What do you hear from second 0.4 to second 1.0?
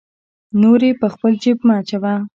نورې